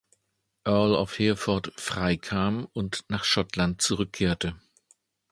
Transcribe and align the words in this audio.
Earl 0.65 0.95
of 0.95 1.19
Hereford 1.19 1.79
freikam 1.79 2.65
und 2.73 3.05
nach 3.09 3.23
Schottland 3.23 3.83
zurückkehrte. 3.83 4.59